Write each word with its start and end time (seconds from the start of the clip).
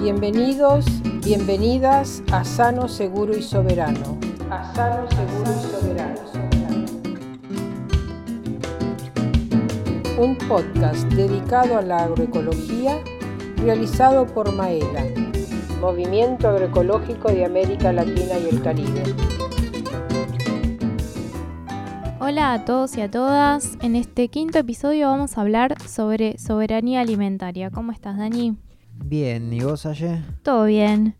Bienvenidos, 0.00 0.86
bienvenidas 1.24 2.22
a 2.30 2.44
Sano, 2.44 2.86
Seguro 2.86 3.36
y 3.36 3.42
Soberano. 3.42 4.16
A 4.48 4.72
Sano, 4.72 5.10
Seguro 5.10 5.50
y 5.50 5.72
Soberano. 5.72 6.20
Un 10.16 10.38
podcast 10.38 11.02
dedicado 11.14 11.76
a 11.76 11.82
la 11.82 12.04
agroecología 12.04 13.00
realizado 13.56 14.24
por 14.26 14.54
Maela, 14.54 15.04
Movimiento 15.80 16.48
Agroecológico 16.48 17.32
de 17.32 17.44
América 17.44 17.92
Latina 17.92 18.38
y 18.38 18.54
el 18.54 18.62
Caribe. 18.62 19.02
Hola 22.20 22.52
a 22.52 22.64
todos 22.64 22.96
y 22.96 23.00
a 23.00 23.10
todas. 23.10 23.76
En 23.82 23.96
este 23.96 24.28
quinto 24.28 24.58
episodio 24.60 25.08
vamos 25.08 25.36
a 25.36 25.40
hablar 25.40 25.74
sobre 25.88 26.38
soberanía 26.38 27.00
alimentaria. 27.00 27.70
¿Cómo 27.70 27.90
estás, 27.90 28.16
Dani? 28.16 28.56
Bien, 29.04 29.52
¿y 29.52 29.60
vos, 29.60 29.86
Aye? 29.86 30.22
Todo 30.42 30.64
bien. 30.64 31.16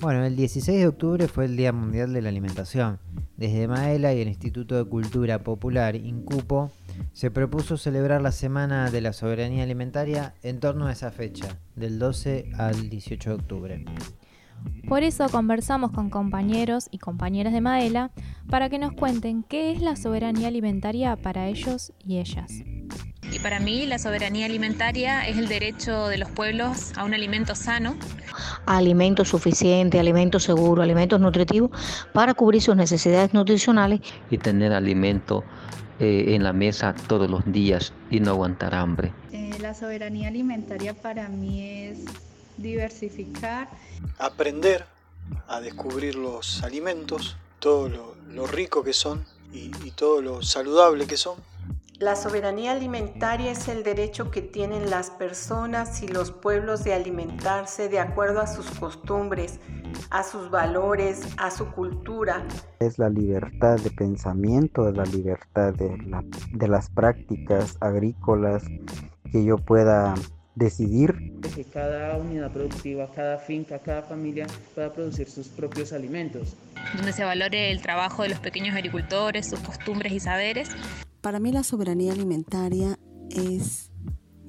Bueno, 0.00 0.24
el 0.24 0.36
16 0.36 0.78
de 0.78 0.86
octubre 0.86 1.28
fue 1.28 1.46
el 1.46 1.56
Día 1.56 1.72
Mundial 1.72 2.12
de 2.12 2.22
la 2.22 2.28
Alimentación. 2.28 2.98
Desde 3.36 3.68
Maela 3.68 4.14
y 4.14 4.20
el 4.20 4.28
Instituto 4.28 4.76
de 4.76 4.84
Cultura 4.84 5.42
Popular, 5.42 5.96
INCUPO, 5.96 6.70
se 7.12 7.30
propuso 7.30 7.76
celebrar 7.76 8.20
la 8.20 8.32
Semana 8.32 8.90
de 8.90 9.00
la 9.00 9.12
Soberanía 9.12 9.62
Alimentaria 9.62 10.34
en 10.42 10.60
torno 10.60 10.86
a 10.86 10.92
esa 10.92 11.10
fecha, 11.10 11.58
del 11.74 11.98
12 11.98 12.50
al 12.58 12.88
18 12.88 13.30
de 13.30 13.36
octubre. 13.36 13.84
Por 14.88 15.02
eso 15.02 15.28
conversamos 15.28 15.92
con 15.92 16.10
compañeros 16.10 16.88
y 16.90 16.98
compañeras 16.98 17.52
de 17.52 17.60
Maela 17.60 18.10
para 18.48 18.68
que 18.68 18.78
nos 18.78 18.92
cuenten 18.92 19.42
qué 19.42 19.72
es 19.72 19.82
la 19.82 19.96
soberanía 19.96 20.48
alimentaria 20.48 21.16
para 21.16 21.48
ellos 21.48 21.92
y 22.04 22.18
ellas. 22.18 22.52
Y 23.36 23.38
para 23.38 23.60
mí 23.60 23.84
la 23.84 23.98
soberanía 23.98 24.46
alimentaria 24.46 25.28
es 25.28 25.36
el 25.36 25.46
derecho 25.46 26.08
de 26.08 26.16
los 26.16 26.30
pueblos 26.30 26.96
a 26.96 27.04
un 27.04 27.12
alimento 27.12 27.54
sano. 27.54 27.94
alimento 28.64 29.26
suficiente, 29.26 30.00
alimento 30.00 30.40
seguro, 30.40 30.80
alimentos 30.80 31.20
nutritivos 31.20 31.70
para 32.14 32.32
cubrir 32.32 32.62
sus 32.62 32.76
necesidades 32.76 33.34
nutricionales. 33.34 34.00
Y 34.30 34.38
tener 34.38 34.72
alimento 34.72 35.44
eh, 36.00 36.34
en 36.34 36.44
la 36.44 36.54
mesa 36.54 36.94
todos 37.08 37.30
los 37.30 37.42
días 37.52 37.92
y 38.10 38.20
no 38.20 38.30
aguantar 38.30 38.74
hambre. 38.74 39.12
Eh, 39.32 39.50
la 39.60 39.74
soberanía 39.74 40.28
alimentaria 40.28 40.94
para 40.94 41.28
mí 41.28 41.62
es 41.62 42.06
diversificar. 42.56 43.68
Aprender 44.18 44.86
a 45.46 45.60
descubrir 45.60 46.14
los 46.14 46.62
alimentos, 46.62 47.36
todo 47.58 47.90
lo, 47.90 48.16
lo 48.30 48.46
rico 48.46 48.82
que 48.82 48.94
son 48.94 49.26
y, 49.52 49.70
y 49.84 49.90
todo 49.90 50.22
lo 50.22 50.40
saludable 50.40 51.06
que 51.06 51.18
son. 51.18 51.34
La 51.98 52.14
soberanía 52.14 52.72
alimentaria 52.72 53.52
es 53.52 53.68
el 53.68 53.82
derecho 53.82 54.30
que 54.30 54.42
tienen 54.42 54.90
las 54.90 55.08
personas 55.08 56.02
y 56.02 56.08
los 56.08 56.30
pueblos 56.30 56.84
de 56.84 56.92
alimentarse 56.92 57.88
de 57.88 57.98
acuerdo 57.98 58.42
a 58.42 58.46
sus 58.46 58.70
costumbres, 58.72 59.60
a 60.10 60.22
sus 60.22 60.50
valores, 60.50 61.26
a 61.38 61.50
su 61.50 61.72
cultura. 61.72 62.46
Es 62.80 62.98
la 62.98 63.08
libertad 63.08 63.78
de 63.78 63.90
pensamiento, 63.90 64.92
la 64.92 65.06
libertad 65.06 65.72
de, 65.72 65.96
la, 66.06 66.22
de 66.52 66.68
las 66.68 66.90
prácticas 66.90 67.78
agrícolas, 67.80 68.64
que 69.32 69.42
yo 69.42 69.56
pueda 69.56 70.12
decidir. 70.56 71.14
Que 71.54 71.64
cada 71.64 72.16
unidad 72.16 72.50
productiva, 72.50 73.08
cada 73.14 73.38
finca, 73.38 73.78
cada 73.78 74.02
familia 74.02 74.46
pueda 74.74 74.92
producir 74.92 75.30
sus 75.30 75.46
propios 75.46 75.92
alimentos. 75.92 76.56
Donde 76.96 77.12
se 77.12 77.22
valore 77.22 77.70
el 77.70 77.80
trabajo 77.80 78.24
de 78.24 78.30
los 78.30 78.40
pequeños 78.40 78.74
agricultores, 78.74 79.48
sus 79.48 79.60
costumbres 79.60 80.12
y 80.12 80.18
saberes. 80.18 80.70
Para 81.20 81.38
mí 81.38 81.52
la 81.52 81.62
soberanía 81.62 82.12
alimentaria 82.12 82.98
es 83.30 83.92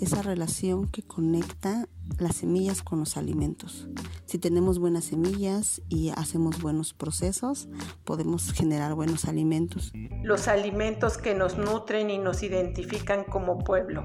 esa 0.00 0.22
relación 0.22 0.88
que 0.88 1.02
conecta 1.02 1.88
las 2.18 2.36
semillas 2.36 2.82
con 2.82 3.00
los 3.00 3.16
alimentos. 3.16 3.88
Si 4.26 4.38
tenemos 4.38 4.78
buenas 4.78 5.04
semillas 5.04 5.82
y 5.88 6.10
hacemos 6.10 6.60
buenos 6.60 6.92
procesos, 6.92 7.68
podemos 8.04 8.52
generar 8.52 8.94
buenos 8.94 9.24
alimentos. 9.24 9.92
Los 10.22 10.48
alimentos 10.48 11.16
que 11.16 11.34
nos 11.34 11.56
nutren 11.56 12.10
y 12.10 12.18
nos 12.18 12.42
identifican 12.42 13.24
como 13.24 13.58
pueblo. 13.58 14.04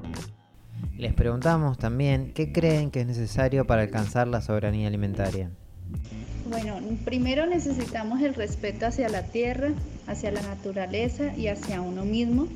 Les 0.96 1.14
preguntamos 1.14 1.78
también 1.78 2.32
qué 2.34 2.52
creen 2.52 2.90
que 2.90 3.00
es 3.00 3.06
necesario 3.06 3.66
para 3.66 3.82
alcanzar 3.82 4.28
la 4.28 4.40
soberanía 4.40 4.88
alimentaria. 4.88 5.50
Bueno, 6.46 6.80
primero 7.04 7.46
necesitamos 7.46 8.20
el 8.22 8.34
respeto 8.34 8.86
hacia 8.86 9.08
la 9.08 9.22
tierra, 9.24 9.70
hacia 10.06 10.30
la 10.32 10.42
naturaleza 10.42 11.34
y 11.36 11.48
hacia 11.48 11.80
uno 11.80 12.04
mismo. 12.04 12.48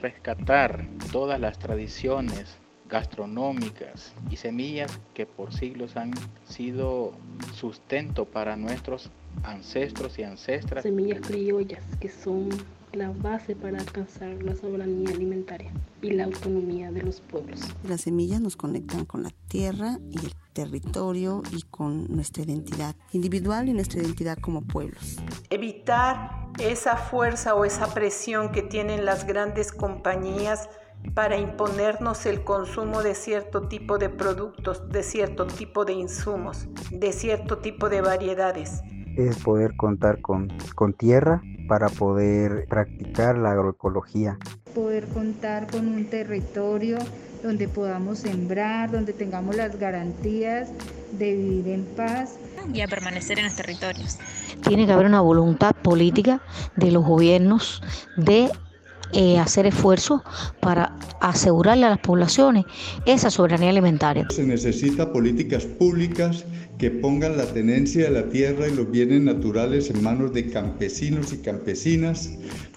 Rescatar 0.00 0.86
todas 1.10 1.40
las 1.40 1.58
tradiciones 1.58 2.58
gastronómicas 2.88 4.12
y 4.30 4.36
semillas 4.36 5.00
que 5.14 5.24
por 5.24 5.54
siglos 5.54 5.96
han 5.96 6.12
sido 6.44 7.14
sustento 7.54 8.26
para 8.26 8.54
nuestros 8.56 9.10
ancestros 9.44 10.18
y 10.18 10.22
ancestras. 10.22 10.82
Semillas 10.82 11.20
criollas 11.20 11.82
que 12.00 12.08
son 12.08 12.48
la 12.92 13.10
base 13.10 13.56
para 13.56 13.78
alcanzar 13.78 14.42
la 14.42 14.54
soberanía 14.54 15.10
alimentaria 15.10 15.72
y 16.02 16.10
la 16.10 16.24
autonomía 16.24 16.90
de 16.92 17.02
los 17.02 17.20
pueblos. 17.20 17.60
Las 17.88 18.02
semillas 18.02 18.40
nos 18.40 18.56
conectan 18.56 19.06
con 19.06 19.22
la 19.22 19.30
tierra 19.48 19.98
y 20.10 20.18
el 20.18 20.34
territorio 20.52 21.42
y 21.52 21.62
con 21.62 22.14
nuestra 22.14 22.42
identidad 22.42 22.94
individual 23.12 23.68
y 23.68 23.72
nuestra 23.72 24.02
identidad 24.02 24.36
como 24.38 24.62
pueblos. 24.62 25.16
Evitar 25.48 26.48
esa 26.58 26.96
fuerza 26.96 27.54
o 27.54 27.64
esa 27.64 27.92
presión 27.94 28.52
que 28.52 28.62
tienen 28.62 29.04
las 29.06 29.26
grandes 29.26 29.72
compañías 29.72 30.68
para 31.14 31.36
imponernos 31.38 32.26
el 32.26 32.44
consumo 32.44 33.02
de 33.02 33.14
cierto 33.14 33.68
tipo 33.68 33.98
de 33.98 34.08
productos, 34.08 34.88
de 34.88 35.02
cierto 35.02 35.46
tipo 35.46 35.84
de 35.84 35.94
insumos, 35.94 36.68
de 36.90 37.12
cierto 37.12 37.58
tipo 37.58 37.88
de 37.88 38.02
variedades. 38.02 38.82
Es 39.16 39.38
poder 39.38 39.76
contar 39.76 40.20
con, 40.20 40.48
con 40.74 40.92
tierra 40.94 41.42
para 41.68 41.88
poder 41.88 42.66
practicar 42.68 43.36
la 43.36 43.52
agroecología. 43.52 44.38
Poder 44.74 45.06
contar 45.08 45.70
con 45.70 45.88
un 45.88 46.06
territorio 46.06 46.98
donde 47.42 47.68
podamos 47.68 48.18
sembrar, 48.18 48.90
donde 48.90 49.12
tengamos 49.12 49.56
las 49.56 49.78
garantías 49.78 50.70
de 51.12 51.34
vivir 51.34 51.68
en 51.68 51.84
paz. 51.96 52.36
Y 52.72 52.80
a 52.80 52.88
permanecer 52.88 53.38
en 53.38 53.44
los 53.46 53.56
territorios. 53.56 54.18
Tiene 54.62 54.86
que 54.86 54.92
haber 54.92 55.06
una 55.06 55.20
voluntad 55.20 55.74
política 55.74 56.40
de 56.76 56.92
los 56.92 57.04
gobiernos 57.04 57.82
de 58.16 58.50
eh, 59.12 59.38
hacer 59.38 59.66
esfuerzos 59.66 60.22
para 60.60 60.96
asegurarle 61.20 61.86
a 61.86 61.90
las 61.90 61.98
poblaciones 61.98 62.64
esa 63.06 63.30
soberanía 63.30 63.70
alimentaria. 63.70 64.26
Se 64.30 64.44
necesita 64.44 65.12
políticas 65.12 65.64
públicas 65.64 66.44
que 66.78 66.90
pongan 66.90 67.36
la 67.36 67.46
tenencia 67.46 68.04
de 68.04 68.10
la 68.10 68.28
tierra 68.28 68.68
y 68.68 68.74
los 68.74 68.90
bienes 68.90 69.20
naturales 69.20 69.90
en 69.90 70.02
manos 70.02 70.32
de 70.32 70.50
campesinos 70.50 71.32
y 71.32 71.38
campesinas 71.38 72.30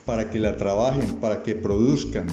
para 0.05 0.29
que 0.29 0.39
la 0.39 0.57
trabajen, 0.57 1.15
para 1.15 1.41
que 1.41 1.55
produzcan. 1.55 2.27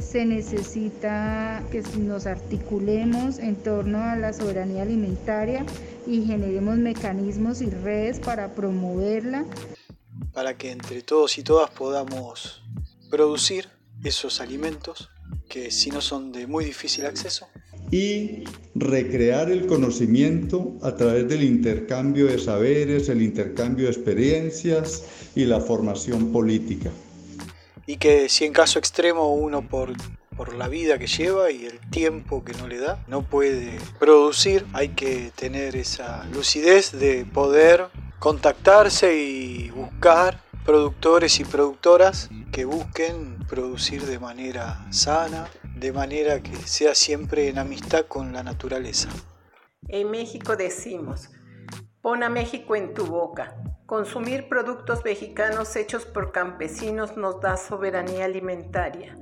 Se 0.00 0.24
necesita 0.24 1.62
que 1.70 1.82
nos 1.98 2.26
articulemos 2.26 3.38
en 3.38 3.54
torno 3.56 4.02
a 4.02 4.16
la 4.16 4.32
soberanía 4.32 4.82
alimentaria 4.82 5.64
y 6.06 6.24
generemos 6.24 6.76
mecanismos 6.78 7.60
y 7.60 7.70
redes 7.70 8.18
para 8.18 8.54
promoverla. 8.54 9.44
Para 10.32 10.56
que 10.56 10.70
entre 10.70 11.02
todos 11.02 11.38
y 11.38 11.42
todas 11.42 11.70
podamos 11.70 12.62
producir 13.10 13.68
esos 14.04 14.40
alimentos 14.40 15.10
que 15.48 15.70
si 15.70 15.90
no 15.90 16.00
son 16.00 16.32
de 16.32 16.46
muy 16.46 16.64
difícil 16.64 17.06
acceso. 17.06 17.46
Y 17.90 18.44
recrear 18.74 19.50
el 19.50 19.66
conocimiento 19.66 20.74
a 20.82 20.96
través 20.96 21.28
del 21.28 21.44
intercambio 21.44 22.26
de 22.26 22.38
saberes, 22.38 23.08
el 23.08 23.22
intercambio 23.22 23.86
de 23.86 23.92
experiencias 23.92 25.04
y 25.34 25.44
la 25.44 25.60
formación 25.60 26.32
política. 26.32 26.90
Y 27.86 27.98
que 27.98 28.28
si 28.28 28.44
en 28.44 28.52
caso 28.52 28.80
extremo 28.80 29.32
uno 29.32 29.68
por, 29.68 29.92
por 30.36 30.54
la 30.54 30.66
vida 30.66 30.98
que 30.98 31.06
lleva 31.06 31.52
y 31.52 31.66
el 31.66 31.78
tiempo 31.90 32.44
que 32.44 32.54
no 32.54 32.66
le 32.66 32.78
da, 32.78 33.04
no 33.06 33.22
puede 33.22 33.78
producir, 34.00 34.66
hay 34.72 34.88
que 34.88 35.30
tener 35.36 35.76
esa 35.76 36.24
lucidez 36.32 36.90
de 36.90 37.24
poder 37.24 37.86
contactarse 38.18 39.16
y 39.16 39.70
buscar 39.70 40.45
productores 40.66 41.38
y 41.38 41.44
productoras 41.44 42.28
que 42.50 42.64
busquen 42.64 43.38
producir 43.48 44.02
de 44.04 44.18
manera 44.18 44.84
sana, 44.90 45.46
de 45.76 45.92
manera 45.92 46.42
que 46.42 46.56
sea 46.56 46.96
siempre 46.96 47.48
en 47.48 47.58
amistad 47.58 48.06
con 48.06 48.32
la 48.32 48.42
naturaleza. 48.42 49.08
En 49.86 50.10
México 50.10 50.56
decimos, 50.56 51.30
pon 52.02 52.24
a 52.24 52.28
México 52.28 52.74
en 52.74 52.94
tu 52.94 53.06
boca. 53.06 53.56
Consumir 53.86 54.48
productos 54.48 55.04
mexicanos 55.04 55.76
hechos 55.76 56.04
por 56.04 56.32
campesinos 56.32 57.16
nos 57.16 57.40
da 57.40 57.56
soberanía 57.56 58.24
alimentaria. 58.24 59.16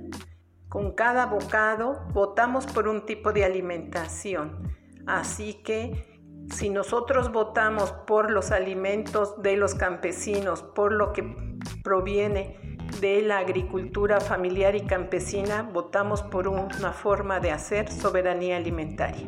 Con 0.71 0.95
cada 0.95 1.27
bocado 1.27 2.07
votamos 2.15 2.65
por 2.65 2.89
un 2.89 3.05
tipo 3.05 3.35
de 3.35 3.45
alimentación. 3.45 4.75
Así 5.07 5.63
que 5.63 6.14
si 6.51 6.69
nosotros 6.71 7.33
votamos 7.33 7.93
por 8.07 8.31
los 8.31 8.51
alimentos 8.51 9.41
de 9.43 9.57
los 9.57 9.75
campesinos, 9.75 10.63
por 10.63 10.93
lo 10.93 11.13
que 11.13 11.37
proviene 11.83 12.79
de 13.01 13.23
la 13.23 13.39
agricultura 13.39 14.21
familiar 14.21 14.77
y 14.77 14.83
campesina, 14.83 15.63
votamos 15.63 16.23
por 16.23 16.49
una 16.49 16.93
forma 16.93 17.41
de 17.41 17.51
hacer 17.51 17.91
soberanía 17.91 18.57
alimentaria. 18.57 19.27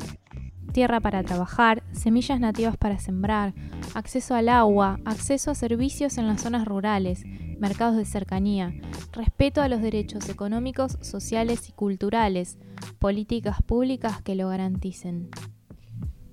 tierra 0.72 1.00
para 1.00 1.22
trabajar, 1.22 1.82
semillas 1.92 2.38
nativas 2.38 2.76
para 2.76 2.98
sembrar, 2.98 3.54
acceso 3.94 4.34
al 4.34 4.50
agua, 4.50 4.98
acceso 5.06 5.50
a 5.50 5.54
servicios 5.54 6.18
en 6.18 6.26
las 6.26 6.42
zonas 6.42 6.66
rurales, 6.66 7.24
mercados 7.58 7.96
de 7.96 8.04
cercanía, 8.04 8.74
respeto 9.10 9.62
a 9.62 9.68
los 9.68 9.80
derechos 9.80 10.28
económicos, 10.28 10.98
sociales 11.00 11.70
y 11.70 11.72
culturales, 11.72 12.58
políticas 12.98 13.62
públicas 13.62 14.20
que 14.20 14.34
lo 14.34 14.48
garanticen. 14.50 15.30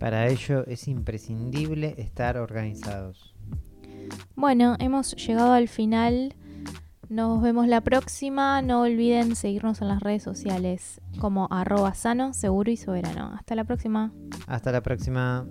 Para 0.04 0.28
ello 0.28 0.66
es 0.68 0.90
imprescindible 0.90 1.96
estar 1.98 2.36
organizados. 2.36 3.34
Bueno, 4.36 4.76
hemos 4.80 5.16
llegado 5.16 5.54
al 5.54 5.70
final. 5.70 6.36
Nos 7.08 7.42
vemos 7.42 7.68
la 7.68 7.80
próxima. 7.80 8.62
No 8.62 8.82
olviden 8.82 9.38
seguirnos 9.38 9.82
en 9.82 9.88
las 9.88 10.04
redes 10.04 10.22
sociales 10.22 11.00
como 11.20 11.48
arroba 11.50 11.94
sano, 11.94 12.34
seguro 12.34 12.70
y 12.70 12.76
soberano. 12.76 13.32
Hasta 13.34 13.56
la 13.56 13.64
próxima. 13.64 14.12
Hasta 14.46 14.74
la 14.74 14.84
próxima. 14.84 15.48